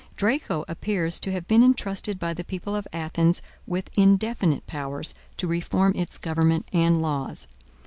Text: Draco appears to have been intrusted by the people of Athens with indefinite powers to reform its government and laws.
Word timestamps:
Draco 0.15 0.65
appears 0.67 1.19
to 1.19 1.31
have 1.31 1.47
been 1.47 1.61
intrusted 1.61 2.17
by 2.17 2.33
the 2.33 2.43
people 2.43 2.75
of 2.75 2.87
Athens 2.91 3.39
with 3.67 3.91
indefinite 3.95 4.65
powers 4.65 5.13
to 5.37 5.45
reform 5.45 5.93
its 5.95 6.17
government 6.17 6.67
and 6.73 7.03
laws. 7.03 7.45